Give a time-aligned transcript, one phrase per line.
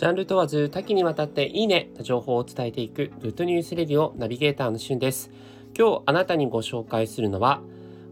[0.00, 5.30] ジャンル問わず多岐にわたっていいねな情報を伝えていくグッドニュースレディオナビゲーターのしゅんです。
[5.76, 7.60] 今日あなたにご紹介するのは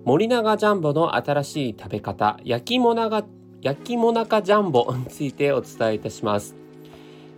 [0.04, 3.24] 森永ジャンボの新しい食べ方焼きもなが
[3.62, 6.56] 焼きもなかジャンボ についてお伝えいたします。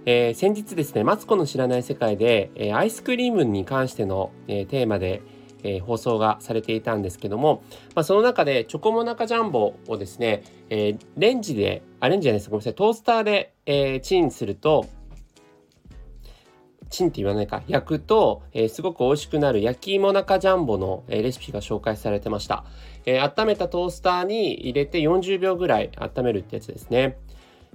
[0.05, 5.23] えー、先日ですね、マツコの知らない世界で、えー、アイスクリームに関しての、えー、テーマで、
[5.63, 7.63] えー、放送がされていたんですけども、
[7.95, 12.51] まあ、その中でチョコモナカジャンボをですね、えー、レンジで、あ、レンジじゃないです。
[12.51, 12.75] ごめんなさい。
[12.75, 14.87] トースターで、えー、チンすると、
[16.91, 22.65] チンって言わないか、焼くと、えー、すごく美味しくなる焼き芋中ジャンボの、えー、レシピが紹介されてました、
[23.07, 27.17] えー、温めたトースターに入れて40秒ぐらい温めるってやつですね。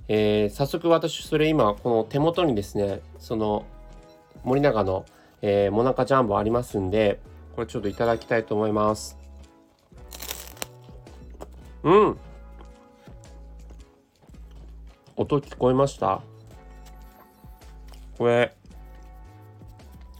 [0.08, 3.66] え、早速私それ今この手元にですねその
[4.44, 5.06] 森永の、
[5.42, 7.20] えー、モナカジャンボありますんで
[7.56, 9.18] これちょっといただきたいと思います。
[11.84, 12.18] うん。
[15.16, 16.22] 音聞こえました？
[18.18, 18.54] これ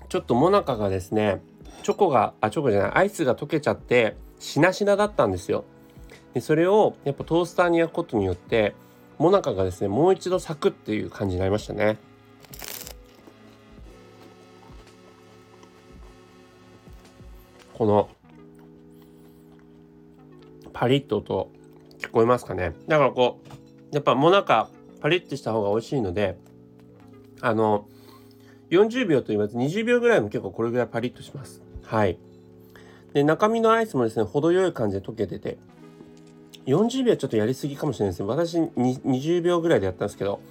[0.08, 1.42] ちょっとモナカがですね
[1.84, 5.66] チョコがあチョコじゃないアイスが溶けちゃってしなしなだったんですよ。
[6.34, 8.76] でそれをやっぱトースターに焼くことによって
[9.18, 11.98] モナカがですねもう一度咲くっていう感じになりましたね。
[17.78, 18.10] この
[20.72, 21.52] パリッと音
[22.00, 22.74] 聞こえますかね？
[22.88, 23.42] だからこ
[23.92, 24.70] うやっぱもなか
[25.02, 26.38] パリッとした方が美味しいので
[27.42, 27.86] あの
[28.70, 31.62] 40秒と言います20秒ぐらいも結構これぐらいパリッとします。
[31.84, 32.18] はい。
[33.14, 35.58] で中身のアイスもですね程よい感じで溶けてて
[36.66, 38.28] 40秒ちょっとやりすぎかもしれないですね。
[38.30, 40.42] 私20秒ぐらいでやったんですけど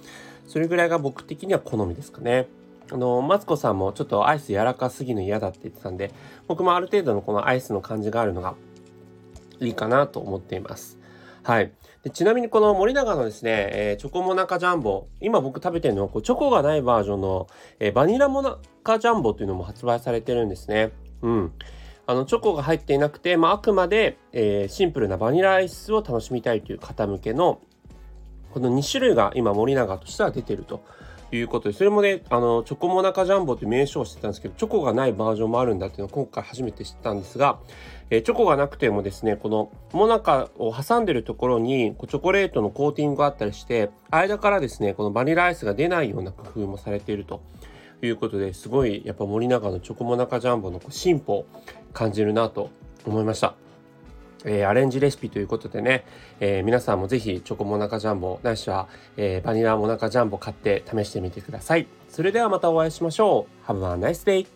[0.47, 2.47] それぐらいが僕的には好みですかね。
[2.91, 6.11] あのマツコさんもちょっとアイス柔らかすぎるの嫌だって言ってたんで
[6.47, 8.55] 僕もある程度のこのアイスの感じがあるのが
[9.59, 10.99] いいかなと思っています。
[11.43, 11.71] はい。
[12.03, 17.47] でちなみにこの森永のですね、えー、チョコモナカジャンボ今僕食べてるのはこうチョコがないバージョンの、
[17.79, 20.91] えー、バニラモナカジャンボというのも発売されてるんですね。
[21.21, 21.51] うん。
[22.07, 27.61] あのチョコが入っていなくて、まあ、あくまで、えー、シンプルなバニラアイスを楽しみたいという方向けの
[28.53, 30.83] この2種類が今森永としては出てると。
[31.35, 37.59] いうことでそれもねあのチョコモナカジャンボって名称をしてたんですけどチョコがないバージョンもあるんだっていうのを今回初めて知ったんですが、
[38.09, 47.41] えー、チョコがなくてもですねこのモナカを挟んでるところにチョコレートのコーティングがあったりして間からですねこのバニラアイスが出ないような工夫もされていると
[48.01, 51.45] いうことですごいやっぱ森永のチョコモナカジャンボの進歩を
[51.93, 52.69] 感じるなと
[53.05, 53.64] 思いました。
[54.45, 56.05] えー、アレンジレシピということでね、
[56.39, 61.87] えー、皆さんもぜひチョコモナカジャンボないしは、えー、バニラモナカジャンボ買って試してみてください。
[62.09, 63.71] それではまたお会いしましょう。
[63.71, 64.54] Have a nice day!